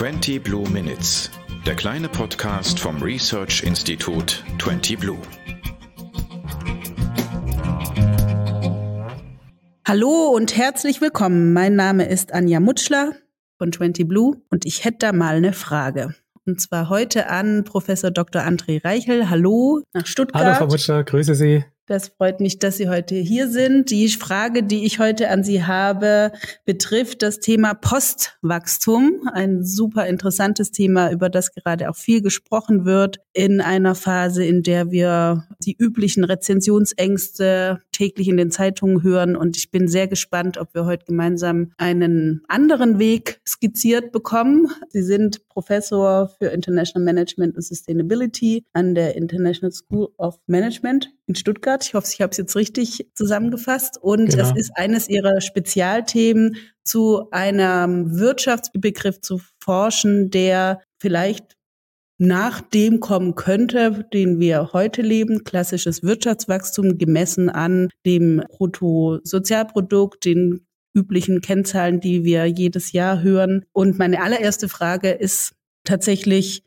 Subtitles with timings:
[0.00, 1.30] 20 Blue Minutes,
[1.66, 5.18] der kleine Podcast vom Research Institut 20 Blue.
[9.86, 11.52] Hallo und herzlich willkommen.
[11.52, 13.12] Mein Name ist Anja Mutschler
[13.58, 16.14] von 20 Blue und ich hätte da mal eine Frage.
[16.46, 18.40] Und zwar heute an Professor Dr.
[18.40, 19.28] André Reichel.
[19.28, 20.42] Hallo nach Stuttgart.
[20.42, 21.62] Hallo Frau Mutschler, grüße Sie.
[21.90, 23.90] Das freut mich, dass Sie heute hier sind.
[23.90, 26.30] Die Frage, die ich heute an Sie habe,
[26.64, 29.28] betrifft das Thema Postwachstum.
[29.32, 34.62] Ein super interessantes Thema, über das gerade auch viel gesprochen wird in einer Phase, in
[34.62, 39.36] der wir die üblichen Rezensionsängste täglich in den Zeitungen hören.
[39.36, 44.68] Und ich bin sehr gespannt, ob wir heute gemeinsam einen anderen Weg skizziert bekommen.
[44.88, 51.34] Sie sind Professor für International Management and Sustainability an der International School of Management in
[51.34, 51.84] Stuttgart.
[51.84, 53.98] Ich hoffe, ich habe es jetzt richtig zusammengefasst.
[54.00, 54.44] Und genau.
[54.44, 61.59] es ist eines Ihrer Spezialthemen, zu einem Wirtschaftsbegriff zu forschen, der vielleicht
[62.20, 70.66] nach dem kommen könnte, den wir heute leben, klassisches Wirtschaftswachstum gemessen an dem Bruttosozialprodukt, den
[70.94, 73.64] üblichen Kennzahlen, die wir jedes Jahr hören.
[73.72, 75.54] Und meine allererste Frage ist
[75.84, 76.62] tatsächlich,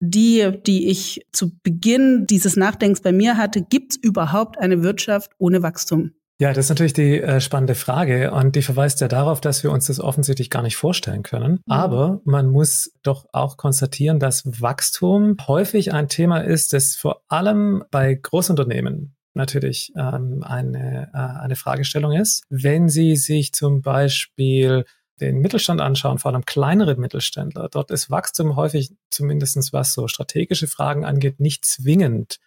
[0.00, 5.32] die, die ich zu Beginn dieses Nachdenkens bei mir hatte, gibt es überhaupt eine Wirtschaft
[5.36, 6.12] ohne Wachstum?
[6.40, 9.72] Ja, das ist natürlich die äh, spannende Frage und die verweist ja darauf, dass wir
[9.72, 11.52] uns das offensichtlich gar nicht vorstellen können.
[11.52, 11.72] Mhm.
[11.72, 17.82] Aber man muss doch auch konstatieren, dass Wachstum häufig ein Thema ist, das vor allem
[17.90, 22.44] bei Großunternehmen natürlich ähm, eine, äh, eine Fragestellung ist.
[22.48, 24.84] Wenn Sie sich zum Beispiel
[25.20, 30.68] den Mittelstand anschauen, vor allem kleinere Mittelständler, dort ist Wachstum häufig, zumindestens was so strategische
[30.68, 32.38] Fragen angeht, nicht zwingend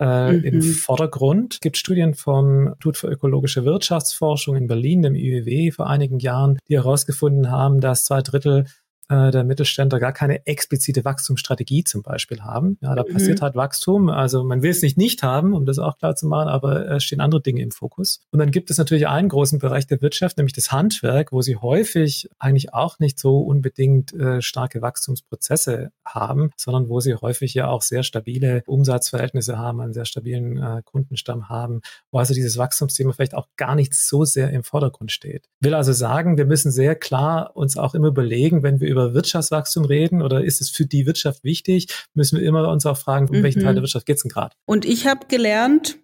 [0.00, 0.44] äh, mhm.
[0.44, 1.54] im Vordergrund.
[1.54, 6.58] Es gibt Studien vom Institut für ökologische Wirtschaftsforschung in Berlin, dem IWW, vor einigen Jahren,
[6.68, 8.66] die herausgefunden haben, dass zwei Drittel
[9.08, 12.78] äh, der Mittelständler gar keine explizite Wachstumsstrategie zum Beispiel haben.
[12.80, 13.12] Ja, da mhm.
[13.12, 14.08] passiert halt Wachstum.
[14.08, 17.04] Also man will es nicht nicht haben, um das auch klar zu machen, aber es
[17.04, 18.20] stehen andere Dinge im Fokus.
[18.30, 21.56] Und dann gibt es natürlich einen großen Bereich der Wirtschaft, nämlich das Handwerk, wo sie
[21.56, 27.68] häufig eigentlich auch nicht so unbedingt äh, starke Wachstumsprozesse haben, sondern wo sie häufig ja
[27.68, 31.80] auch sehr stabile Umsatzverhältnisse haben, einen sehr stabilen äh, Kundenstamm haben,
[32.10, 35.48] wo also dieses Wachstumsthema vielleicht auch gar nicht so sehr im Vordergrund steht.
[35.60, 39.14] Will also sagen, wir müssen sehr klar uns auch immer überlegen, wenn wir über über
[39.14, 41.86] Wirtschaftswachstum reden oder ist es für die Wirtschaft wichtig?
[42.14, 43.42] Müssen wir immer uns auch fragen, um mhm.
[43.42, 44.54] welchen Teil der Wirtschaft geht es denn gerade?
[44.66, 45.98] Und ich habe gelernt,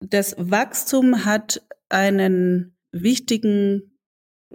[0.00, 3.98] das Wachstum hat einen wichtigen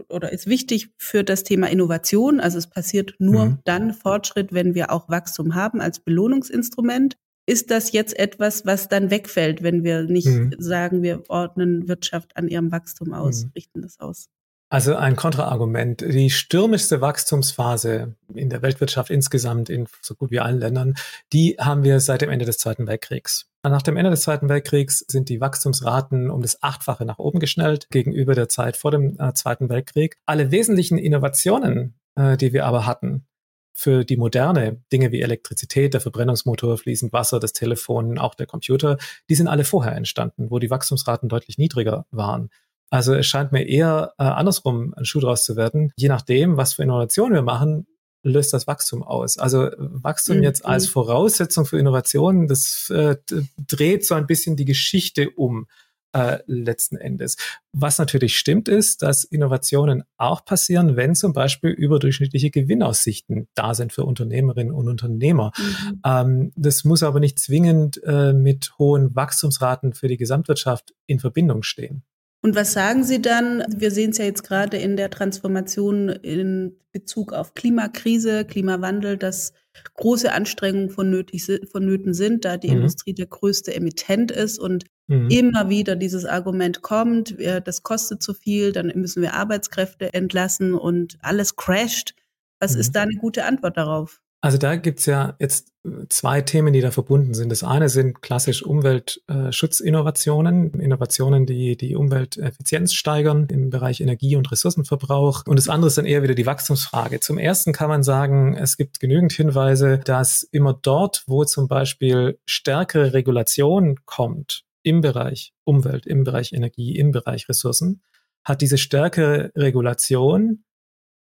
[0.08, 2.40] oder ist wichtig für das Thema Innovation.
[2.40, 3.60] Also es passiert nur mhm.
[3.66, 7.18] dann Fortschritt, wenn wir auch Wachstum haben als Belohnungsinstrument.
[7.46, 10.56] Ist das jetzt etwas, was dann wegfällt, wenn wir nicht mhm.
[10.60, 13.52] sagen, wir ordnen Wirtschaft an ihrem Wachstum aus, mhm.
[13.56, 14.30] richten das aus?
[14.72, 16.02] Also ein Kontraargument.
[16.02, 20.94] Die stürmischste Wachstumsphase in der Weltwirtschaft insgesamt in so gut wie allen Ländern,
[21.34, 23.50] die haben wir seit dem Ende des Zweiten Weltkriegs.
[23.64, 27.90] Nach dem Ende des Zweiten Weltkriegs sind die Wachstumsraten um das Achtfache nach oben geschnellt
[27.90, 30.18] gegenüber der Zeit vor dem äh, Zweiten Weltkrieg.
[30.28, 33.26] Alle wesentlichen Innovationen, äh, die wir aber hatten,
[33.74, 38.98] für die moderne Dinge wie Elektrizität, der Verbrennungsmotor, fließend Wasser, das Telefon, auch der Computer,
[39.30, 42.50] die sind alle vorher entstanden, wo die Wachstumsraten deutlich niedriger waren.
[42.90, 45.92] Also es scheint mir eher äh, andersrum ein Schuh draus zu werden.
[45.96, 47.88] Je nachdem, was für Innovationen wir machen,
[48.24, 49.38] löst das Wachstum aus.
[49.38, 50.44] Also Wachstum mhm.
[50.44, 53.16] jetzt als Voraussetzung für Innovationen, das äh,
[53.58, 55.68] dreht so ein bisschen die Geschichte um.
[56.12, 57.36] Äh, letzten Endes.
[57.72, 63.94] Was natürlich stimmt, ist, dass Innovationen auch passieren, wenn zum Beispiel überdurchschnittliche Gewinnaussichten da sind
[63.94, 65.52] für Unternehmerinnen und Unternehmer.
[65.56, 66.02] Mhm.
[66.04, 71.62] Ähm, das muss aber nicht zwingend äh, mit hohen Wachstumsraten für die Gesamtwirtschaft in Verbindung
[71.62, 72.02] stehen.
[72.42, 73.64] Und was sagen Sie dann?
[73.68, 79.54] Wir sehen es ja jetzt gerade in der Transformation in Bezug auf Klimakrise, Klimawandel, dass
[79.96, 82.78] große Anstrengungen vonnöten sind, da die mhm.
[82.78, 85.30] Industrie der größte Emittent ist und mhm.
[85.30, 91.18] immer wieder dieses Argument kommt, das kostet zu viel, dann müssen wir Arbeitskräfte entlassen und
[91.22, 92.16] alles crasht.
[92.60, 92.80] Was mhm.
[92.80, 94.22] ist da eine gute Antwort darauf?
[94.42, 97.50] Also da gibt's ja jetzt äh, zwei Themen, die da verbunden sind.
[97.50, 105.44] Das eine sind klassisch Umweltschutzinnovationen, Innovationen, die die Umwelteffizienz steigern im Bereich Energie- und Ressourcenverbrauch.
[105.46, 107.20] Und das andere ist dann eher wieder die Wachstumsfrage.
[107.20, 112.40] Zum ersten kann man sagen, es gibt genügend Hinweise, dass immer dort, wo zum Beispiel
[112.46, 118.04] stärkere Regulation kommt im Bereich Umwelt, im Bereich Energie, im Bereich Ressourcen,
[118.46, 120.64] hat diese stärkere Regulation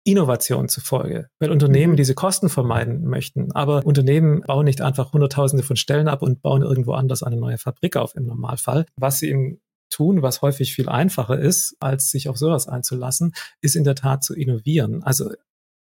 [0.08, 1.96] Innovation zufolge, weil Unternehmen mhm.
[1.96, 3.52] diese Kosten vermeiden möchten.
[3.52, 7.58] Aber Unternehmen bauen nicht einfach Hunderttausende von Stellen ab und bauen irgendwo anders eine neue
[7.58, 8.87] Fabrik auf im Normalfall.
[8.96, 9.60] Was sie im
[9.90, 14.22] tun, was häufig viel einfacher ist, als sich auf sowas einzulassen, ist in der Tat
[14.22, 15.02] zu innovieren.
[15.02, 15.31] Also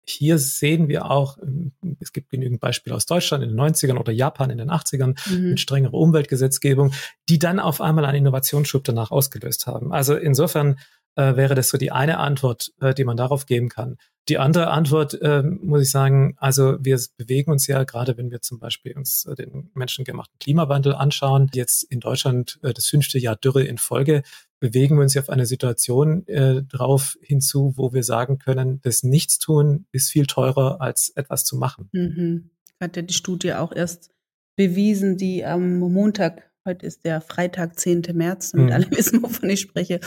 [0.10, 4.12] hier sehen wir auch, ähm, es gibt genügend Beispiele aus Deutschland in den 90ern oder
[4.12, 5.50] Japan in den 80ern mhm.
[5.50, 6.94] mit strengerer Umweltgesetzgebung,
[7.30, 9.94] die dann auf einmal einen Innovationsschub danach ausgelöst haben.
[9.94, 10.80] Also insofern
[11.16, 13.98] äh, wäre das so die eine Antwort, äh, die man darauf geben kann.
[14.30, 18.42] Die andere Antwort, äh, muss ich sagen, also wir bewegen uns ja, gerade wenn wir
[18.42, 23.36] zum Beispiel uns äh, den menschengemachten Klimawandel anschauen, jetzt in Deutschland äh, das fünfte Jahr
[23.36, 24.22] Dürre in Folge,
[24.60, 29.04] bewegen wir uns ja auf eine Situation äh, drauf hinzu, wo wir sagen können, das
[29.04, 31.90] Nichtstun ist viel teurer als etwas zu machen.
[31.92, 32.52] Mhm.
[32.80, 34.12] Hat ja die Studie auch erst
[34.56, 38.04] bewiesen, die am Montag, heute ist der Freitag, 10.
[38.14, 38.74] März, damit mhm.
[38.74, 40.00] alle wissen, wovon ich spreche,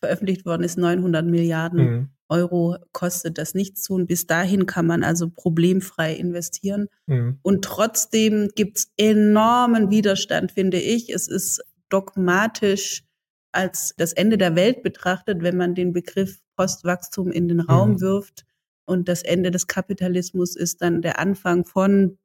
[0.00, 2.08] veröffentlicht worden ist, 900 Milliarden mhm.
[2.28, 4.06] Euro kostet das Nichtstun.
[4.06, 6.88] Bis dahin kann man also problemfrei investieren.
[7.06, 7.38] Mhm.
[7.42, 11.10] Und trotzdem gibt's enormen Widerstand, finde ich.
[11.10, 13.04] Es ist dogmatisch
[13.52, 18.00] als das Ende der Welt betrachtet, wenn man den Begriff Postwachstum in den Raum mhm.
[18.00, 18.44] wirft.
[18.84, 22.18] Und das Ende des Kapitalismus ist dann der Anfang von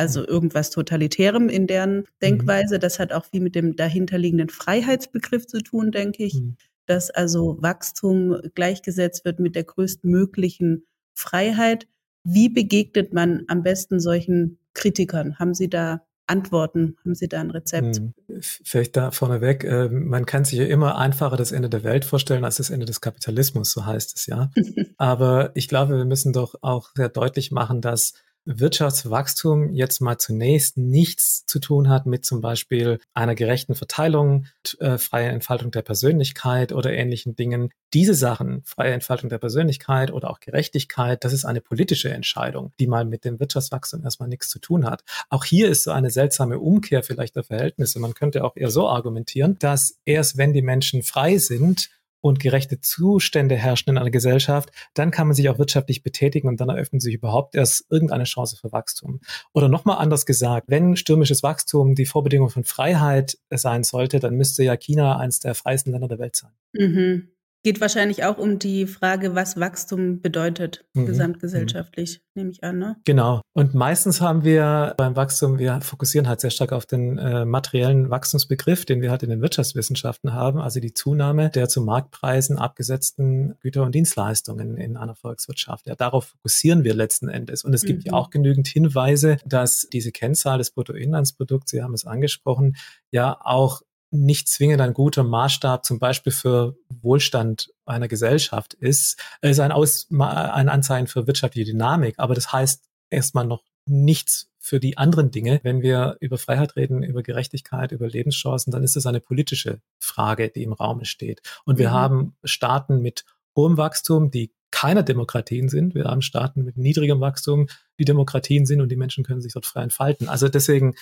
[0.00, 2.04] also irgendwas Totalitärem in deren mhm.
[2.22, 2.78] Denkweise.
[2.78, 6.34] Das hat auch viel mit dem dahinterliegenden Freiheitsbegriff zu tun, denke ich.
[6.34, 6.56] Mhm
[6.90, 11.86] dass also Wachstum gleichgesetzt wird mit der größtmöglichen Freiheit.
[12.24, 15.38] Wie begegnet man am besten solchen Kritikern?
[15.38, 16.96] Haben Sie da Antworten?
[17.04, 18.02] Haben Sie da ein Rezept?
[18.40, 22.44] Vielleicht da vorneweg, äh, man kann sich ja immer einfacher das Ende der Welt vorstellen
[22.44, 24.50] als das Ende des Kapitalismus, so heißt es ja.
[24.96, 28.14] Aber ich glaube, wir müssen doch auch sehr deutlich machen, dass
[28.44, 34.46] Wirtschaftswachstum jetzt mal zunächst nichts zu tun hat mit zum Beispiel einer gerechten Verteilung,
[34.78, 37.70] äh, freie Entfaltung der Persönlichkeit oder ähnlichen Dingen.
[37.92, 42.86] Diese Sachen, freie Entfaltung der Persönlichkeit oder auch Gerechtigkeit, das ist eine politische Entscheidung, die
[42.86, 45.04] mal mit dem Wirtschaftswachstum erstmal nichts zu tun hat.
[45.28, 48.00] Auch hier ist so eine seltsame Umkehr vielleicht der Verhältnisse.
[48.00, 51.90] Man könnte auch eher so argumentieren, dass erst wenn die Menschen frei sind,
[52.20, 56.60] und gerechte Zustände herrschen in einer Gesellschaft, dann kann man sich auch wirtschaftlich betätigen und
[56.60, 59.20] dann eröffnet sich überhaupt erst irgendeine Chance für Wachstum.
[59.52, 64.62] Oder nochmal anders gesagt, wenn stürmisches Wachstum die Vorbedingung von Freiheit sein sollte, dann müsste
[64.62, 66.50] ja China eines der freiesten Länder der Welt sein.
[66.72, 67.28] Mhm.
[67.62, 71.04] Geht wahrscheinlich auch um die Frage, was Wachstum bedeutet, mhm.
[71.04, 72.22] gesamtgesellschaftlich, mhm.
[72.34, 72.78] nehme ich an.
[72.78, 72.96] Ne?
[73.04, 73.42] Genau.
[73.52, 78.08] Und meistens haben wir beim Wachstum, wir fokussieren halt sehr stark auf den äh, materiellen
[78.08, 83.56] Wachstumsbegriff, den wir halt in den Wirtschaftswissenschaften haben, also die Zunahme der zu Marktpreisen abgesetzten
[83.60, 85.86] Güter und Dienstleistungen in einer Volkswirtschaft.
[85.86, 87.62] Ja, darauf fokussieren wir letzten Endes.
[87.62, 88.10] Und es gibt mhm.
[88.10, 92.76] ja auch genügend Hinweise, dass diese Kennzahl des Bruttoinlandsprodukts, Sie haben es angesprochen,
[93.10, 99.60] ja auch nicht zwingend ein guter Maßstab zum Beispiel für Wohlstand einer Gesellschaft ist, ist
[99.60, 102.14] ein, Aus, ein Anzeichen für wirtschaftliche Dynamik.
[102.18, 105.60] Aber das heißt erstmal noch nichts für die anderen Dinge.
[105.62, 110.48] Wenn wir über Freiheit reden, über Gerechtigkeit, über Lebenschancen, dann ist es eine politische Frage,
[110.48, 111.40] die im Raum steht.
[111.64, 111.94] Und wir mhm.
[111.94, 113.24] haben Staaten mit
[113.56, 115.94] hohem Wachstum, die keine Demokratien sind.
[115.94, 117.68] Wir haben Staaten mit niedrigem Wachstum,
[117.98, 120.28] die Demokratien sind und die Menschen können sich dort frei entfalten.
[120.28, 120.94] Also deswegen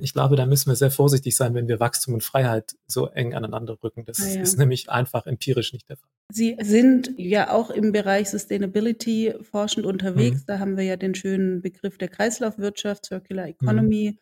[0.00, 3.34] ich glaube, da müssen wir sehr vorsichtig sein, wenn wir Wachstum und Freiheit so eng
[3.34, 4.04] aneinander rücken.
[4.04, 4.40] Das ah, ja.
[4.40, 6.08] ist nämlich einfach empirisch nicht der Fall.
[6.32, 10.42] Sie sind ja auch im Bereich Sustainability forschend unterwegs.
[10.42, 10.44] Mhm.
[10.46, 14.12] Da haben wir ja den schönen Begriff der Kreislaufwirtschaft, Circular Economy.
[14.12, 14.18] Mhm.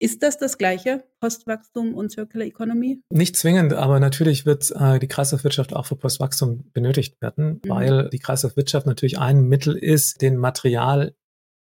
[0.00, 3.02] Ist das das gleiche, Postwachstum und Circular Economy?
[3.10, 7.68] Nicht zwingend, aber natürlich wird äh, die Kreislaufwirtschaft auch für Postwachstum benötigt werden, mhm.
[7.68, 11.16] weil die Kreislaufwirtschaft natürlich ein Mittel ist, den Material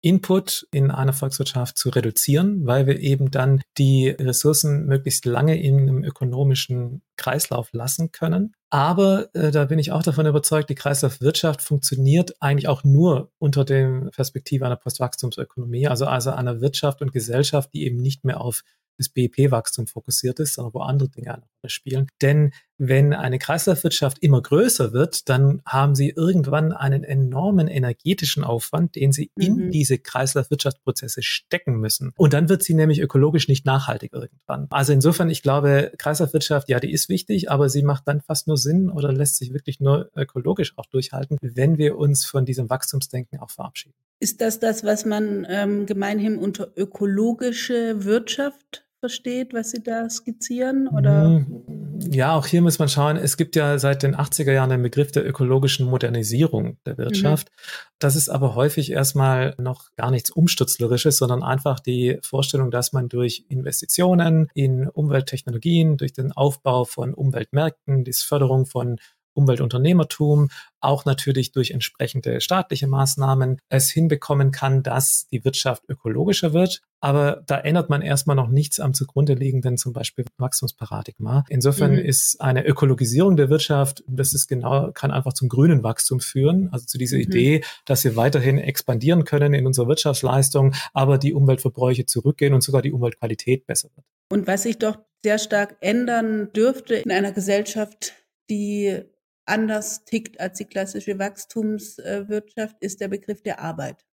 [0.05, 5.81] Input in einer Volkswirtschaft zu reduzieren, weil wir eben dann die Ressourcen möglichst lange in
[5.81, 8.55] einem ökonomischen Kreislauf lassen können.
[8.69, 13.65] Aber äh, da bin ich auch davon überzeugt, die Kreislaufwirtschaft funktioniert eigentlich auch nur unter
[13.65, 18.63] der Perspektive einer Postwachstumsökonomie, also, also einer Wirtschaft und Gesellschaft, die eben nicht mehr auf
[18.99, 22.09] das BIP-Wachstum fokussiert ist, sondern wo andere Dinge eine Rolle spielen.
[22.21, 28.97] Denn wenn eine Kreislaufwirtschaft immer größer wird, dann haben sie irgendwann einen enormen energetischen Aufwand,
[28.97, 29.45] den sie mhm.
[29.45, 32.13] in diese Kreislaufwirtschaftsprozesse stecken müssen.
[32.17, 34.67] Und dann wird sie nämlich ökologisch nicht nachhaltig irgendwann.
[34.71, 38.57] Also insofern, ich glaube, Kreislaufwirtschaft, ja, die ist wichtig, aber sie macht dann fast nur
[38.57, 43.39] Sinn oder lässt sich wirklich nur ökologisch auch durchhalten, wenn wir uns von diesem Wachstumsdenken
[43.41, 43.95] auch verabschieden.
[44.21, 50.89] Ist das das, was man ähm, gemeinhin unter ökologische Wirtschaft versteht, was Sie da skizzieren?
[50.89, 51.29] Oder?
[51.29, 52.01] Mhm.
[52.11, 53.19] Ja, auch hier muss man schauen.
[53.19, 57.51] Es gibt ja seit den 80er Jahren den Begriff der ökologischen Modernisierung der Wirtschaft.
[57.51, 57.85] Mhm.
[57.99, 63.11] Das ist aber häufig erstmal noch gar nichts Umstutzlerisches, sondern einfach die Vorstellung, dass man
[63.11, 68.97] durch Investitionen in Umwelttechnologien, durch den Aufbau von Umweltmärkten, die Förderung von
[69.35, 70.49] Umweltunternehmertum,
[70.81, 76.83] auch natürlich durch entsprechende staatliche Maßnahmen es hinbekommen kann, dass die Wirtschaft ökologischer wird.
[77.01, 81.45] Aber da ändert man erstmal noch nichts am zugrunde liegenden, zum Beispiel Wachstumsparadigma.
[81.51, 81.99] Insofern mhm.
[81.99, 86.71] ist eine Ökologisierung der Wirtschaft, das ist genau, kann einfach zum grünen Wachstum führen.
[86.73, 87.23] Also zu dieser mhm.
[87.25, 92.81] Idee, dass wir weiterhin expandieren können in unserer Wirtschaftsleistung, aber die Umweltverbräuche zurückgehen und sogar
[92.81, 94.07] die Umweltqualität besser wird.
[94.31, 98.15] Und was sich doch sehr stark ändern dürfte in einer Gesellschaft,
[98.51, 99.03] die
[99.47, 104.07] anders tickt als die klassische Wachstumswirtschaft, ist der Begriff der Arbeit.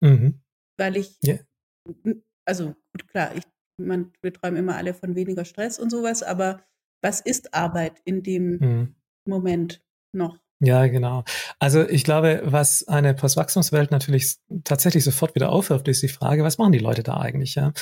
[0.00, 0.40] Mhm.
[0.76, 1.40] Weil ich, yeah.
[2.44, 3.44] also gut, klar, ich,
[3.78, 6.64] man, wir träumen immer alle von weniger Stress und sowas, aber
[7.02, 8.94] was ist Arbeit in dem mhm.
[9.24, 10.38] Moment noch?
[10.60, 11.22] Ja, genau.
[11.60, 16.58] Also ich glaube, was eine Postwachstumswelt natürlich tatsächlich sofort wieder aufwirft, ist die Frage, was
[16.58, 17.54] machen die Leute da eigentlich?
[17.54, 17.72] Ja?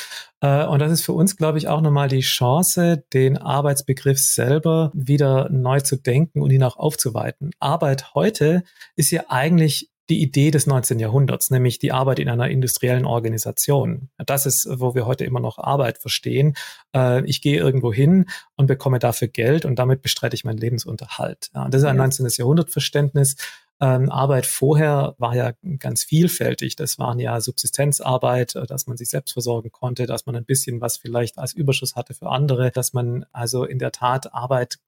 [0.42, 4.92] Äh, und das ist für uns, glaube ich, auch nochmal die Chance, den Arbeitsbegriff selber
[4.92, 7.52] wieder neu zu denken und ihn auch aufzuweiten.
[7.60, 8.62] Arbeit heute
[8.94, 10.98] ist ja eigentlich die Idee des 19.
[10.98, 14.10] Jahrhunderts, nämlich die Arbeit in einer industriellen Organisation.
[14.18, 16.54] Das ist, wo wir heute immer noch Arbeit verstehen.
[16.94, 21.50] Äh, ich gehe irgendwo hin und bekomme dafür Geld und damit bestreite ich meinen Lebensunterhalt.
[21.52, 22.26] Das ist ein 19.
[22.28, 23.36] Jahrhundertverständnis.
[23.78, 26.76] Ähm, Arbeit vorher war ja ganz vielfältig.
[26.76, 30.80] Das waren ja Subsistenzarbeit, äh, dass man sich selbst versorgen konnte, dass man ein bisschen
[30.80, 34.78] was vielleicht als Überschuss hatte für andere, dass man also in der Tat Arbeit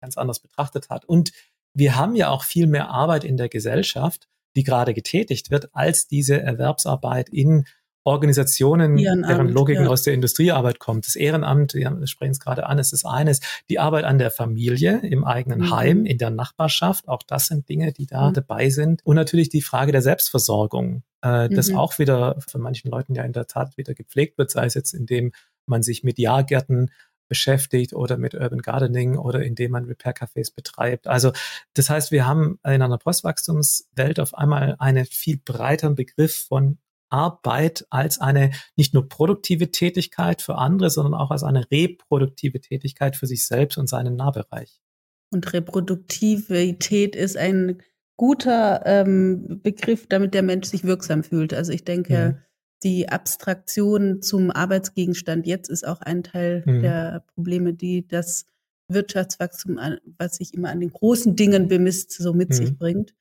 [0.00, 1.04] ganz anders betrachtet hat.
[1.04, 1.32] Und
[1.74, 6.06] wir haben ja auch viel mehr Arbeit in der Gesellschaft die gerade getätigt wird, als
[6.06, 7.64] diese Erwerbsarbeit in
[8.04, 9.90] Organisationen, Ehrenamt, deren Logiken ja.
[9.90, 11.06] aus der Industriearbeit kommt.
[11.06, 13.40] Das Ehrenamt, wir sprechen es gerade an, es ist eines.
[13.68, 15.70] Die Arbeit an der Familie, im eigenen mhm.
[15.70, 18.34] Heim, in der Nachbarschaft, auch das sind Dinge, die da mhm.
[18.34, 19.02] dabei sind.
[19.04, 21.78] Und natürlich die Frage der Selbstversorgung, äh, das mhm.
[21.78, 24.94] auch wieder von manchen Leuten ja in der Tat wieder gepflegt wird, sei es jetzt
[24.94, 25.32] indem
[25.66, 26.90] man sich mit Jahrgärten
[27.28, 31.06] beschäftigt oder mit Urban Gardening oder indem man Repair-Cafés betreibt.
[31.06, 31.32] Also
[31.74, 37.86] das heißt, wir haben in einer Postwachstumswelt auf einmal einen viel breiteren Begriff von Arbeit
[37.90, 43.26] als eine nicht nur produktive Tätigkeit für andere, sondern auch als eine reproduktive Tätigkeit für
[43.26, 44.80] sich selbst und seinen Nahbereich.
[45.30, 47.82] Und Reproduktivität ist ein
[48.16, 51.54] guter ähm, Begriff, damit der Mensch sich wirksam fühlt.
[51.54, 52.51] Also ich denke, mhm
[52.82, 56.82] die Abstraktion zum Arbeitsgegenstand jetzt ist auch ein Teil mhm.
[56.82, 58.46] der Probleme, die das
[58.88, 59.78] Wirtschaftswachstum,
[60.18, 62.54] was sich immer an den großen Dingen bemisst, so mit mhm.
[62.54, 63.14] sich bringt.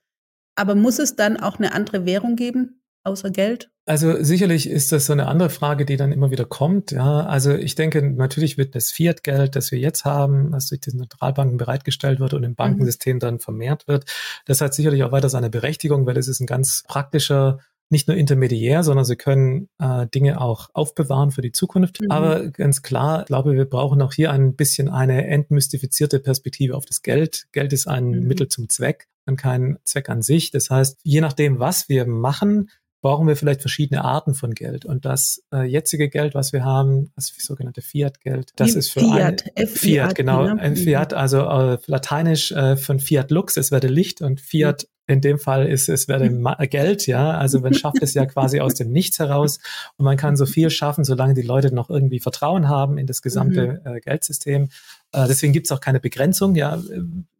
[0.56, 3.70] Aber muss es dann auch eine andere Währung geben, außer Geld?
[3.86, 6.91] Also sicherlich ist das so eine andere Frage, die dann immer wieder kommt.
[6.91, 10.91] Ja, also ich denke, natürlich wird das Fiat-Geld, das wir jetzt haben, das durch die
[10.91, 12.56] Zentralbanken bereitgestellt wird und im mhm.
[12.56, 13.20] Bankensystem mhm.
[13.20, 14.06] dann vermehrt wird,
[14.46, 17.60] das hat sicherlich auch weiter seine Berechtigung, weil es ist ein ganz praktischer
[17.91, 22.01] nicht nur intermediär, sondern sie können äh, Dinge auch aufbewahren für die Zukunft.
[22.01, 22.12] Mhm.
[22.12, 26.86] Aber ganz klar, ich glaube, wir brauchen auch hier ein bisschen eine entmystifizierte Perspektive auf
[26.86, 27.48] das Geld.
[27.51, 28.27] Geld ist ein mhm.
[28.27, 30.51] Mittel zum Zweck und kein Zweck an sich.
[30.51, 32.69] Das heißt, je nachdem, was wir machen,
[33.01, 34.86] brauchen wir vielleicht verschiedene Arten von Geld.
[34.86, 39.43] Und das äh, jetzige Geld, was wir haben, das sogenannte Fiat-Geld, das ist für Fiat,
[39.55, 40.62] eine, Fiat, genau, ne?
[40.62, 45.22] ein Fiat, also äh, lateinisch äh, von Fiat Lux, es werde Licht und Fiat in
[45.22, 46.29] dem Fall ist es werde
[46.67, 47.31] Geld, ja.
[47.31, 49.60] Also man schafft es ja quasi aus dem Nichts heraus
[49.98, 53.22] und man kann so viel schaffen, solange die Leute noch irgendwie Vertrauen haben in das
[53.22, 53.96] gesamte mhm.
[53.96, 54.70] äh, Geldsystem.
[55.13, 56.82] Äh, deswegen gibt es auch keine Begrenzung, ja.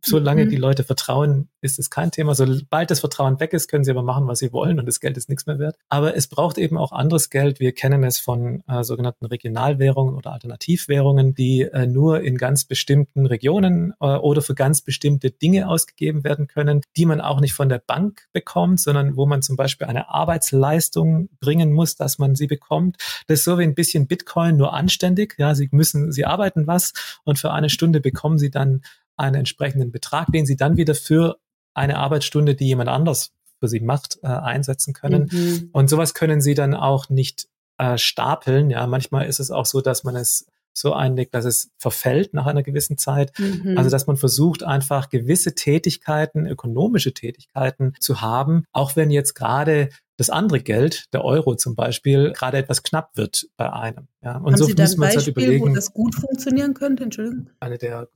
[0.04, 0.50] Solange mhm.
[0.50, 2.34] die Leute vertrauen, ist es kein Thema.
[2.34, 5.16] Sobald das Vertrauen weg ist, können sie aber machen, was sie wollen und das Geld
[5.16, 5.78] ist nichts mehr wert.
[5.90, 7.60] Aber es braucht eben auch anderes Geld.
[7.60, 13.28] Wir kennen es von äh, sogenannten Regionalwährungen oder Alternativwährungen, die äh, nur in ganz bestimmten
[13.28, 17.70] Regionen äh, oder für ganz bestimmte Dinge ausgegeben werden können, die man auch nicht von
[17.70, 22.48] der Bank bekommt, sondern wo man zum Beispiel eine Arbeitsleistung bringen muss, dass man sie
[22.48, 22.98] bekommt.
[23.28, 25.36] Das ist so wie ein bisschen Bitcoin, nur anständig.
[25.38, 28.82] Ja, sie müssen, sie arbeiten was und für eine Stunde bekommen sie dann
[29.18, 31.38] einen entsprechenden Betrag, den sie dann wieder für
[31.74, 35.30] eine Arbeitsstunde, die jemand anders für sie macht, äh, einsetzen können.
[35.32, 35.70] Mhm.
[35.72, 38.70] Und sowas können sie dann auch nicht äh, stapeln.
[38.70, 42.46] Ja, manchmal ist es auch so, dass man es so einlegt, dass es verfällt nach
[42.46, 43.38] einer gewissen Zeit.
[43.38, 43.78] Mhm.
[43.78, 49.90] Also dass man versucht, einfach gewisse Tätigkeiten, ökonomische Tätigkeiten zu haben, auch wenn jetzt gerade
[50.22, 54.08] das andere Geld, der Euro zum Beispiel, gerade etwas knapp wird bei einem.
[54.24, 57.04] Ja, und Haben so Sie da ein halt Beispiel, wo das gut funktionieren könnte?
[57.04, 57.50] Entschuldigung.
[57.60, 58.08] Eine der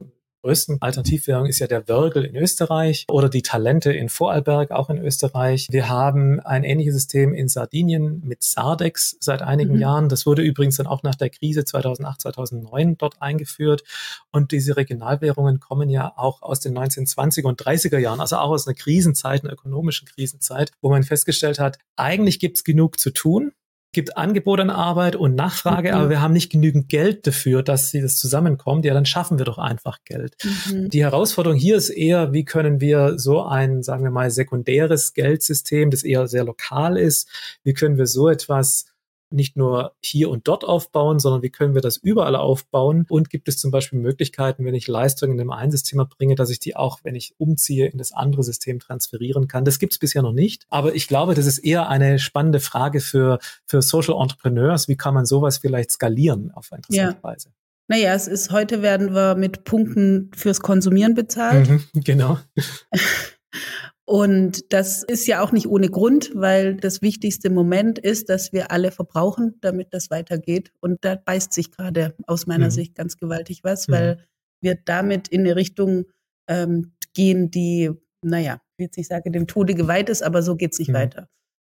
[0.45, 4.99] größten Alternativwährung ist ja der Wörgl in Österreich oder die Talente in Vorarlberg, auch in
[4.99, 5.67] Österreich.
[5.71, 9.79] Wir haben ein ähnliches System in Sardinien mit Sardex seit einigen mhm.
[9.79, 10.07] Jahren.
[10.07, 13.83] Das wurde übrigens dann auch nach der Krise 2008, 2009 dort eingeführt.
[14.31, 18.67] Und diese Regionalwährungen kommen ja auch aus den 1920er und 30er Jahren, also auch aus
[18.67, 23.51] einer Krisenzeit, einer ökonomischen Krisenzeit, wo man festgestellt hat, eigentlich gibt es genug zu tun.
[23.95, 25.95] Gibt Angebot an Arbeit und Nachfrage, mhm.
[25.95, 28.85] aber wir haben nicht genügend Geld dafür, dass sie das zusammenkommt.
[28.85, 30.35] Ja, dann schaffen wir doch einfach Geld.
[30.43, 30.89] Mhm.
[30.89, 35.89] Die Herausforderung hier ist eher, wie können wir so ein, sagen wir mal, sekundäres Geldsystem,
[35.89, 37.27] das eher sehr lokal ist,
[37.63, 38.85] wie können wir so etwas
[39.29, 43.05] nicht nur hier und dort aufbauen, sondern wie können wir das überall aufbauen?
[43.09, 46.49] Und gibt es zum Beispiel Möglichkeiten, wenn ich Leistungen in dem einen System erbringe, dass
[46.49, 49.65] ich die auch, wenn ich umziehe, in das andere System transferieren kann?
[49.65, 50.65] Das gibt es bisher noch nicht.
[50.69, 54.87] Aber ich glaube, das ist eher eine spannende Frage für, für Social Entrepreneurs.
[54.87, 57.23] Wie kann man sowas vielleicht skalieren auf eine interessante ja.
[57.23, 57.49] Weise?
[57.87, 61.69] Naja, es ist, heute werden wir mit Punkten fürs Konsumieren bezahlt.
[61.69, 62.39] Mhm, genau.
[64.07, 68.71] Und das ist ja auch nicht ohne Grund, weil das wichtigste Moment ist, dass wir
[68.71, 70.71] alle verbrauchen, damit das weitergeht.
[70.79, 72.71] Und da beißt sich gerade aus meiner mhm.
[72.71, 73.93] Sicht ganz gewaltig was, mhm.
[73.93, 74.27] weil
[74.61, 76.05] wir damit in eine Richtung
[76.47, 77.89] ähm, gehen, die,
[78.21, 80.93] naja, wie jetzt ich sage, dem Tode geweiht ist, aber so geht's nicht mhm.
[80.93, 81.29] weiter.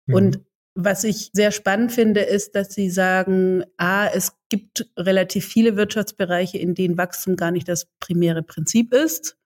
[0.08, 0.16] Mhm.
[0.16, 0.40] Und
[0.75, 6.58] was ich sehr spannend finde, ist, dass Sie sagen, a, es gibt relativ viele Wirtschaftsbereiche,
[6.58, 9.38] in denen Wachstum gar nicht das primäre Prinzip ist.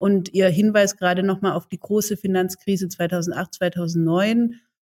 [0.00, 4.54] Und Ihr Hinweis gerade nochmal auf die große Finanzkrise 2008, 2009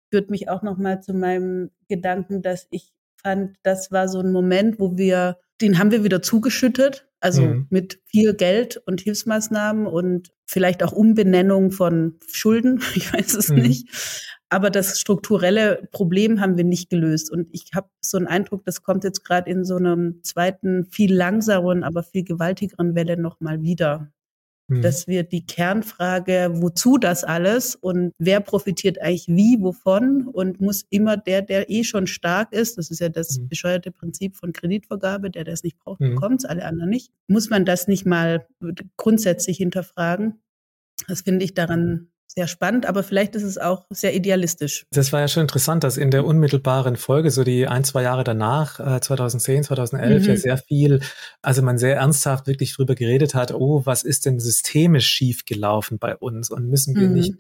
[0.10, 4.80] führt mich auch nochmal zu meinem Gedanken, dass ich fand, das war so ein Moment,
[4.80, 7.68] wo wir, den haben wir wieder zugeschüttet, also mhm.
[7.70, 13.62] mit viel Geld und Hilfsmaßnahmen und vielleicht auch Umbenennung von Schulden, ich weiß es mhm.
[13.62, 14.32] nicht.
[14.50, 17.32] Aber das strukturelle Problem haben wir nicht gelöst.
[17.32, 21.14] Und ich habe so einen Eindruck, das kommt jetzt gerade in so einem zweiten, viel
[21.14, 24.12] langsameren, aber viel gewaltigeren Welle nochmal wieder.
[24.68, 24.82] Mhm.
[24.82, 30.86] dass wir die Kernfrage, wozu das alles und wer profitiert eigentlich wie, wovon und muss
[30.90, 33.48] immer der, der eh schon stark ist, das ist ja das mhm.
[33.48, 36.16] bescheuerte Prinzip von Kreditvergabe, der, der es nicht braucht, mhm.
[36.16, 38.48] bekommt es, alle anderen nicht, muss man das nicht mal
[38.98, 40.42] grundsätzlich hinterfragen.
[41.08, 44.86] Das finde ich daran sehr spannend, aber vielleicht ist es auch sehr idealistisch.
[44.92, 48.26] Das war ja schon interessant, dass in der unmittelbaren Folge, so die ein, zwei Jahre
[48.26, 50.30] danach, 2010, 2011, mhm.
[50.30, 51.00] ja sehr viel,
[51.42, 56.16] also man sehr ernsthaft wirklich drüber geredet hat, oh, was ist denn systemisch schiefgelaufen bei
[56.16, 57.14] uns und müssen wir mhm.
[57.14, 57.34] nicht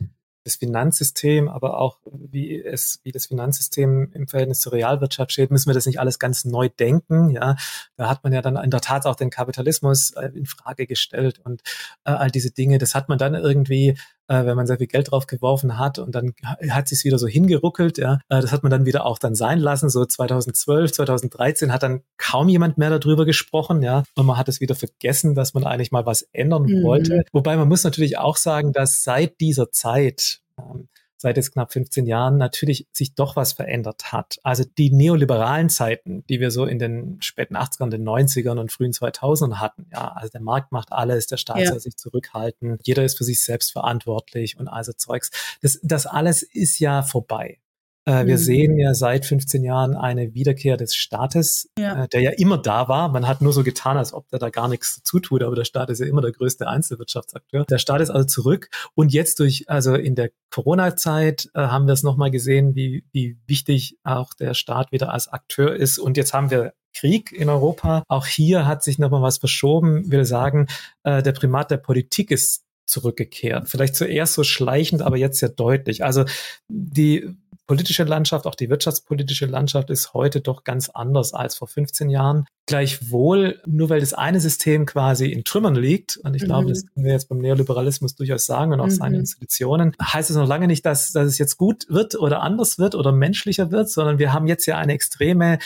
[0.45, 5.67] das Finanzsystem, aber auch wie es, wie das Finanzsystem im Verhältnis zur Realwirtschaft steht, müssen
[5.67, 7.31] wir das nicht alles ganz neu denken.
[7.31, 7.55] Ja,
[7.97, 11.39] da hat man ja dann in der Tat auch den Kapitalismus äh, in Frage gestellt
[11.43, 11.61] und
[12.05, 12.77] äh, all diese Dinge.
[12.77, 16.13] Das hat man dann irgendwie äh, wenn man sehr viel Geld drauf geworfen hat und
[16.15, 16.33] dann
[16.69, 18.15] hat sich wieder so hingeruckelt, ja.
[18.29, 19.89] Äh, das hat man dann wieder auch dann sein lassen.
[19.89, 24.03] So 2012, 2013 hat dann kaum jemand mehr darüber gesprochen, ja.
[24.15, 26.83] Und man hat es wieder vergessen, dass man eigentlich mal was ändern mhm.
[26.83, 27.23] wollte.
[27.31, 30.87] Wobei man muss natürlich auch sagen, dass seit dieser Zeit, ähm,
[31.25, 34.37] seit jetzt knapp 15 Jahren natürlich sich doch was verändert hat.
[34.43, 38.91] Also die neoliberalen Zeiten, die wir so in den späten 80ern, den 90ern und frühen
[38.91, 41.69] 2000ern hatten, ja, also der Markt macht alles, der Staat ja.
[41.69, 45.31] soll sich zurückhalten, jeder ist für sich selbst verantwortlich und also Zeugs.
[45.63, 47.57] Das, das alles ist ja vorbei.
[48.05, 48.41] Äh, wir mhm.
[48.41, 52.03] sehen ja seit 15 Jahren eine Wiederkehr des Staates, ja.
[52.03, 53.09] Äh, der ja immer da war.
[53.09, 55.65] Man hat nur so getan, als ob der da gar nichts zu tut, aber der
[55.65, 57.65] Staat ist ja immer der größte Einzelwirtschaftsakteur.
[57.65, 61.93] Der Staat ist also zurück und jetzt durch, also in der Corona-Zeit äh, haben wir
[61.93, 65.97] es nochmal gesehen, wie, wie wichtig auch der Staat wieder als Akteur ist.
[65.97, 68.03] Und jetzt haben wir Krieg in Europa.
[68.07, 70.03] Auch hier hat sich nochmal was verschoben.
[70.05, 70.67] Ich will sagen,
[71.03, 73.67] äh, der Primat der Politik ist zurückgekehrt.
[73.67, 76.03] Vielleicht zuerst so schleichend, aber jetzt sehr deutlich.
[76.03, 76.25] Also
[76.69, 77.35] die
[77.67, 82.45] politische Landschaft, auch die wirtschaftspolitische Landschaft ist heute doch ganz anders als vor 15 Jahren.
[82.67, 86.47] Gleichwohl, nur weil das eine System quasi in Trümmern liegt, und ich mhm.
[86.47, 88.91] glaube, das können wir jetzt beim Neoliberalismus durchaus sagen und auch mhm.
[88.91, 92.77] seine Institutionen, heißt es noch lange nicht, dass, dass es jetzt gut wird oder anders
[92.77, 95.59] wird oder menschlicher wird, sondern wir haben jetzt ja eine extreme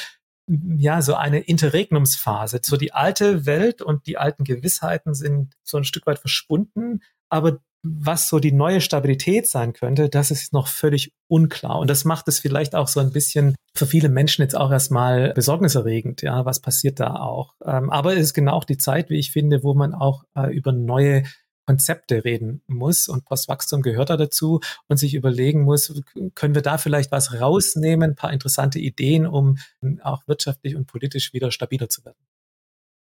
[0.77, 2.59] ja, so eine Interregnumsphase.
[2.63, 7.59] So die alte Welt und die alten Gewissheiten sind so ein Stück weit verschwunden, aber
[7.81, 11.79] was so die neue Stabilität sein könnte, das ist noch völlig unklar.
[11.79, 15.33] Und das macht es vielleicht auch so ein bisschen für viele Menschen jetzt auch erstmal
[15.33, 16.21] besorgniserregend.
[16.21, 17.53] Ja, was passiert da auch?
[17.63, 20.53] Ähm, aber es ist genau auch die Zeit, wie ich finde, wo man auch äh,
[20.53, 21.23] über neue
[21.65, 25.93] Konzepte reden muss und Postwachstum gehört da dazu und sich überlegen muss,
[26.33, 29.59] können wir da vielleicht was rausnehmen, ein paar interessante Ideen, um
[30.01, 32.17] auch wirtschaftlich und politisch wieder stabiler zu werden.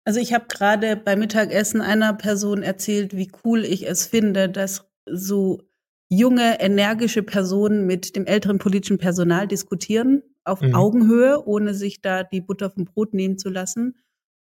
[0.09, 4.89] Also ich habe gerade beim Mittagessen einer Person erzählt, wie cool ich es finde, dass
[5.07, 5.61] so
[6.09, 10.73] junge, energische Personen mit dem älteren politischen Personal diskutieren, auf mhm.
[10.73, 13.97] Augenhöhe, ohne sich da die Butter vom Brot nehmen zu lassen.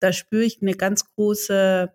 [0.00, 1.92] Da spüre ich eine ganz große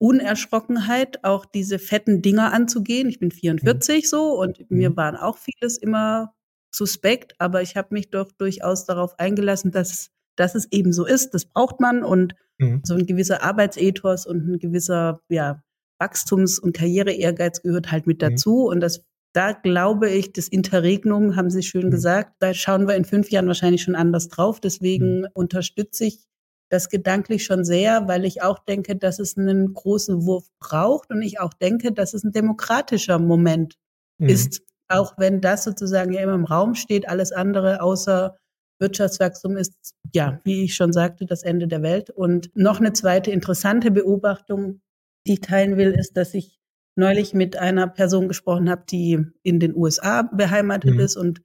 [0.00, 3.08] Unerschrockenheit, auch diese fetten Dinger anzugehen.
[3.08, 4.06] Ich bin 44 mhm.
[4.06, 4.76] so und mhm.
[4.78, 6.36] mir waren auch vieles immer
[6.72, 11.34] suspekt, aber ich habe mich doch durchaus darauf eingelassen, dass, dass es eben so ist.
[11.34, 12.82] Das braucht man und Mhm.
[12.84, 15.62] So ein gewisser Arbeitsethos und ein gewisser ja,
[15.98, 18.30] Wachstums- und Karriere-Ehrgeiz gehört halt mit mhm.
[18.30, 18.64] dazu.
[18.66, 18.66] Mhm.
[18.66, 21.90] Und das da glaube ich, das Interregnum, haben Sie schön mhm.
[21.90, 24.60] gesagt, da schauen wir in fünf Jahren wahrscheinlich schon anders drauf.
[24.60, 25.26] Deswegen mhm.
[25.34, 26.24] unterstütze ich
[26.70, 31.22] das gedanklich schon sehr, weil ich auch denke, dass es einen großen Wurf braucht und
[31.22, 33.76] ich auch denke, dass es ein demokratischer Moment
[34.18, 34.28] mhm.
[34.28, 38.36] ist, auch wenn das sozusagen ja immer im Raum steht, alles andere außer
[38.78, 42.10] Wirtschaftswachstum ist, ja, wie ich schon sagte, das Ende der Welt.
[42.10, 44.80] Und noch eine zweite interessante Beobachtung,
[45.26, 46.58] die ich teilen will, ist, dass ich
[46.96, 51.00] neulich mit einer Person gesprochen habe, die in den USA beheimatet mhm.
[51.00, 51.42] ist und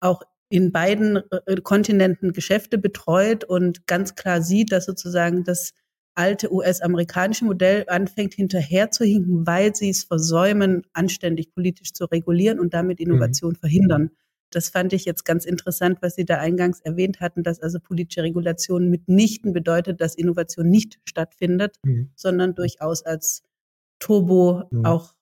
[0.00, 5.72] auch in beiden äh, Kontinenten Geschäfte betreut und ganz klar sieht, dass sozusagen das
[6.14, 13.00] alte US-amerikanische Modell anfängt hinterherzuhinken, weil sie es versäumen, anständig politisch zu regulieren und damit
[13.00, 13.56] Innovation mhm.
[13.56, 14.10] verhindern.
[14.50, 18.22] Das fand ich jetzt ganz interessant, was Sie da eingangs erwähnt hatten, dass also politische
[18.22, 22.10] Regulation mitnichten bedeutet, dass Innovation nicht stattfindet, mhm.
[22.14, 23.42] sondern durchaus als
[23.98, 24.84] Turbo mhm.
[24.84, 25.14] auch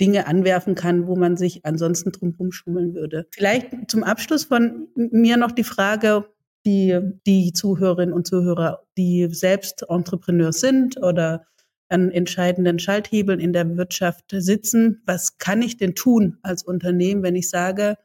[0.00, 3.26] Dinge anwerfen kann, wo man sich ansonsten drum rumschummeln würde.
[3.30, 6.26] Vielleicht zum Abschluss von mir noch die Frage,
[6.66, 11.46] die die Zuhörerinnen und Zuhörer, die selbst Entrepreneur sind oder
[11.88, 15.02] an entscheidenden Schalthebeln in der Wirtschaft sitzen.
[15.06, 17.98] Was kann ich denn tun als Unternehmen, wenn ich sage,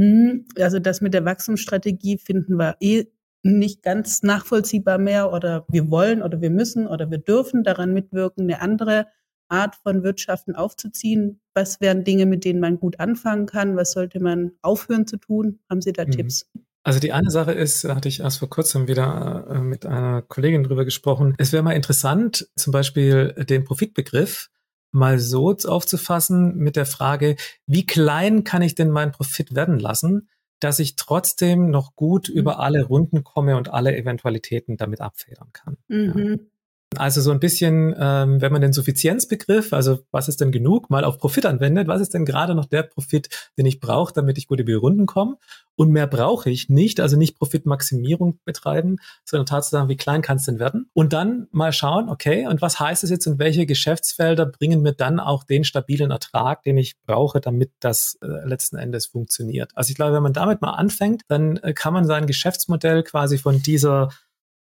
[0.00, 3.04] hm, also das mit der Wachstumsstrategie finden wir eh
[3.42, 8.44] nicht ganz nachvollziehbar mehr oder wir wollen oder wir müssen oder wir dürfen daran mitwirken,
[8.44, 9.08] eine andere
[9.50, 11.42] Art von Wirtschaften aufzuziehen?
[11.52, 13.76] Was wären Dinge, mit denen man gut anfangen kann?
[13.76, 15.58] Was sollte man aufhören zu tun?
[15.68, 16.12] Haben Sie da mhm.
[16.12, 16.46] Tipps?
[16.82, 20.22] Also die eine Sache ist, da hatte ich erst vor kurzem wieder äh, mit einer
[20.22, 21.34] Kollegin drüber gesprochen.
[21.36, 24.48] Es wäre mal interessant, zum Beispiel den Profitbegriff
[24.92, 30.28] mal so aufzufassen mit der Frage, wie klein kann ich denn meinen Profit werden lassen,
[30.60, 32.36] dass ich trotzdem noch gut mhm.
[32.36, 35.76] über alle Runden komme und alle Eventualitäten damit abfedern kann.
[35.88, 36.28] Mhm.
[36.28, 36.49] Ja.
[36.96, 41.04] Also so ein bisschen, ähm, wenn man den Suffizienzbegriff, also was ist denn genug, mal
[41.04, 44.48] auf Profit anwendet, was ist denn gerade noch der Profit, den ich brauche, damit ich
[44.48, 45.36] gut über Runden komme?
[45.76, 50.44] Und mehr brauche ich nicht, also nicht Profitmaximierung betreiben, sondern tatsächlich wie klein kann es
[50.44, 50.90] denn werden?
[50.92, 54.92] Und dann mal schauen, okay, und was heißt es jetzt und welche Geschäftsfelder bringen mir
[54.92, 59.70] dann auch den stabilen Ertrag, den ich brauche, damit das äh, letzten Endes funktioniert?
[59.76, 63.38] Also ich glaube, wenn man damit mal anfängt, dann äh, kann man sein Geschäftsmodell quasi
[63.38, 64.10] von dieser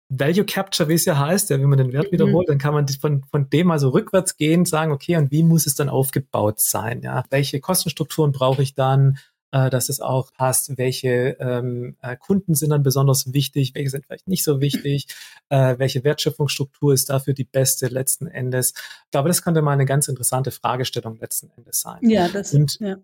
[0.09, 2.13] Value Capture, wie es ja heißt, ja, wie man den Wert mhm.
[2.13, 5.67] wiederholt, dann kann man von, von dem also rückwärts gehen, sagen, okay, und wie muss
[5.67, 7.01] es dann aufgebaut sein?
[7.03, 7.23] Ja?
[7.29, 9.19] Welche Kostenstrukturen brauche ich dann,
[9.51, 10.77] äh, dass es auch passt?
[10.79, 13.75] Welche ähm, äh, Kunden sind dann besonders wichtig?
[13.75, 15.07] Welche sind vielleicht nicht so wichtig?
[15.51, 18.75] Äh, welche Wertschöpfungsstruktur ist dafür die beste letzten Endes?
[19.05, 22.07] Ich glaube, das könnte mal eine ganz interessante Fragestellung letzten Endes sein.
[22.07, 22.97] Ja, das, und, ja.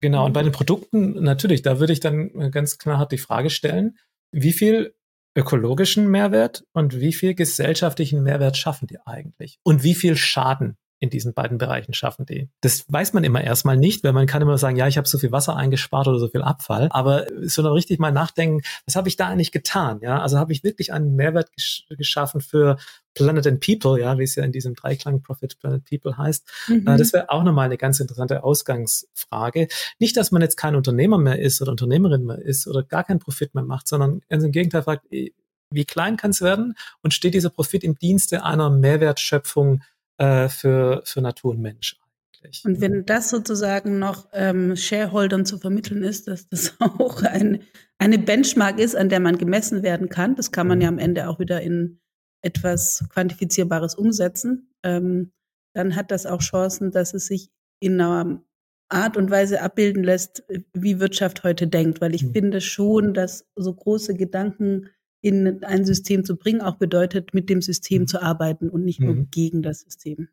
[0.00, 3.98] Genau, und bei den Produkten natürlich, da würde ich dann ganz klar die Frage stellen,
[4.32, 4.94] wie viel
[5.36, 9.58] ökologischen Mehrwert und wie viel gesellschaftlichen Mehrwert schaffen die eigentlich?
[9.62, 12.50] Und wie viel Schaden in diesen beiden Bereichen schaffen die.
[12.60, 15.18] Das weiß man immer erstmal nicht, weil man kann immer sagen, ja, ich habe so
[15.18, 19.16] viel Wasser eingespart oder so viel Abfall, aber sondern richtig mal nachdenken, was habe ich
[19.16, 20.00] da eigentlich getan?
[20.02, 22.76] Ja, also habe ich wirklich einen Mehrwert gesch geschaffen für
[23.14, 26.46] Planet and People, ja, wie es ja in diesem Dreiklang Profit Planet People heißt.
[26.68, 26.86] Mhm.
[26.86, 29.68] Äh, das wäre auch nochmal eine ganz interessante Ausgangsfrage.
[29.98, 33.20] Nicht, dass man jetzt kein Unternehmer mehr ist oder Unternehmerin mehr ist oder gar keinen
[33.20, 37.32] Profit mehr macht, sondern ganz im Gegenteil fragt, wie klein kann es werden und steht
[37.32, 39.80] dieser Profit im Dienste einer Mehrwertschöpfung
[40.20, 41.98] äh, für, für Natur und Mensch
[42.42, 42.64] eigentlich.
[42.64, 47.62] Und wenn das sozusagen noch ähm, Shareholdern zu vermitteln ist, dass das auch ein,
[47.98, 50.82] eine Benchmark ist, an der man gemessen werden kann, das kann man mhm.
[50.82, 52.00] ja am Ende auch wieder in
[52.42, 55.32] etwas Quantifizierbares umsetzen, ähm,
[55.74, 58.42] dann hat das auch Chancen, dass es sich in einer
[58.88, 62.00] Art und Weise abbilden lässt, wie Wirtschaft heute denkt.
[62.00, 62.32] Weil ich mhm.
[62.32, 67.62] finde schon, dass so große Gedanken in ein System zu bringen, auch bedeutet, mit dem
[67.62, 68.06] System mhm.
[68.06, 69.28] zu arbeiten und nicht nur mhm.
[69.30, 70.28] gegen das System.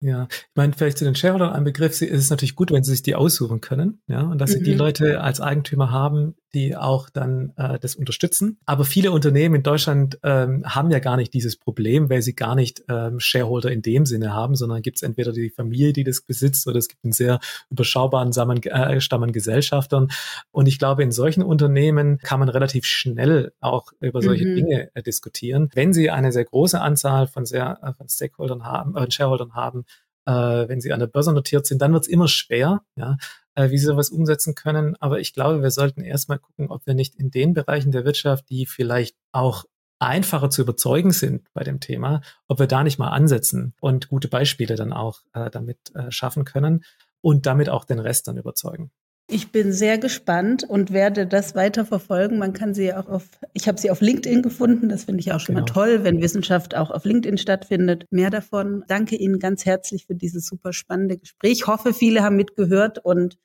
[0.00, 2.90] Ja, ich meine, vielleicht zu den Shareholdern ein Begriff, es ist natürlich gut, wenn sie
[2.90, 4.54] sich die aussuchen können, ja, und dass mhm.
[4.54, 4.78] sie die mhm.
[4.78, 8.58] Leute als Eigentümer haben, die auch dann äh, das unterstützen.
[8.66, 12.54] Aber viele Unternehmen in Deutschland ähm, haben ja gar nicht dieses Problem, weil sie gar
[12.54, 16.20] nicht ähm, Shareholder in dem Sinne haben, sondern gibt es entweder die Familie, die das
[16.20, 20.08] besitzt, oder es gibt einen sehr überschaubaren Stamm äh, Stamm an Gesellschaftern.
[20.50, 24.56] Und ich glaube, in solchen Unternehmen kann man relativ schnell auch über solche mhm.
[24.56, 25.70] Dinge äh, diskutieren.
[25.74, 29.84] Wenn sie eine sehr große Anzahl von sehr äh, von Stakeholdern haben, äh, Shareholdern haben,
[30.26, 30.32] äh,
[30.68, 33.16] wenn sie an der Börse notiert sind, dann wird es immer schwer, ja,
[33.54, 34.96] äh, wie sie sowas umsetzen können.
[35.00, 38.48] Aber ich glaube, wir sollten erstmal gucken, ob wir nicht in den Bereichen der Wirtschaft,
[38.50, 39.64] die vielleicht auch
[39.98, 44.28] einfacher zu überzeugen sind bei dem Thema, ob wir da nicht mal ansetzen und gute
[44.28, 46.84] Beispiele dann auch äh, damit äh, schaffen können
[47.20, 48.90] und damit auch den Rest dann überzeugen.
[49.32, 52.36] Ich bin sehr gespannt und werde das weiter verfolgen.
[52.36, 54.90] Man kann sie auch auf, ich habe sie auf LinkedIn gefunden.
[54.90, 55.66] Das finde ich auch schon genau.
[55.66, 58.04] mal toll, wenn Wissenschaft auch auf LinkedIn stattfindet.
[58.10, 58.84] Mehr davon.
[58.88, 61.52] Danke Ihnen ganz herzlich für dieses super spannende Gespräch.
[61.52, 63.38] Ich hoffe, viele haben mitgehört und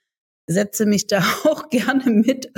[0.46, 2.52] setze mich da auch gerne mit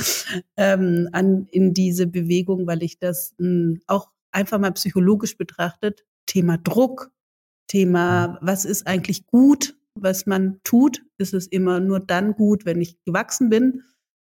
[0.58, 6.04] ähm, an in diese Bewegung, weil ich das mh, hm, auch einfach mal psychologisch betrachtet,
[6.26, 7.12] Thema Druck,
[7.68, 8.38] Thema, mhm.
[8.42, 13.02] was ist eigentlich gut, was man tut, ist es immer nur dann gut, wenn ich
[13.04, 13.84] gewachsen bin.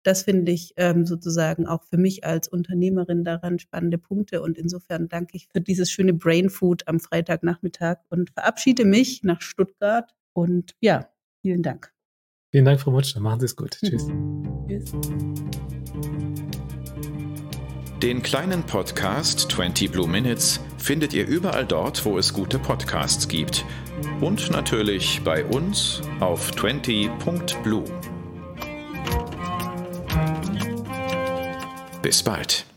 [0.04, 4.42] Das finde ich ähm, sozusagen auch für mich als Unternehmerin daran spannende Punkte.
[4.42, 9.42] Und insofern danke ich für dieses schöne Brain Food am Freitagnachmittag und verabschiede mich nach
[9.42, 10.16] Stuttgart.
[10.34, 11.10] Und ja,
[11.42, 11.94] vielen Dank.
[12.52, 13.22] Vielen Dank, Frau Mutschner.
[13.22, 13.72] Machen Sie es gut.
[13.82, 14.08] Tschüss.
[14.68, 14.92] Tschüss.
[18.02, 23.66] Den kleinen Podcast 20 Blue Minutes findet ihr überall dort, wo es gute Podcasts gibt.
[24.22, 27.86] Und natürlich bei uns auf 20.blue.
[32.04, 32.68] Bis bald.